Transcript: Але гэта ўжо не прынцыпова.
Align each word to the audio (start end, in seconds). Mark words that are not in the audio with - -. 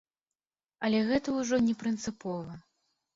Але 0.87 1.01
гэта 1.09 1.35
ўжо 1.35 1.59
не 1.67 1.75
прынцыпова. 1.83 2.57